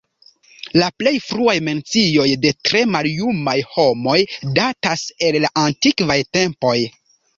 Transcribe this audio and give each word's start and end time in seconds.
La 0.81 0.85
plej 1.01 1.11
fruaj 1.25 1.53
mencioj 1.67 2.25
de 2.45 2.53
tre 2.69 2.81
maljumaj 2.95 3.55
homoj 3.75 4.19
datas 4.61 5.05
el 5.29 5.39
la 5.45 5.53
antikvaj 5.69 6.19
tempoj. 6.41 6.75